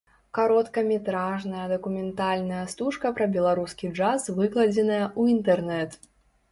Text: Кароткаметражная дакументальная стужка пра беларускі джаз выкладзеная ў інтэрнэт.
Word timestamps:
Кароткаметражная 0.35 1.67
дакументальная 1.73 2.65
стужка 2.73 3.07
пра 3.21 3.25
беларускі 3.37 3.93
джаз 3.97 4.21
выкладзеная 4.41 5.03
ў 5.19 5.37
інтэрнэт. 5.37 5.91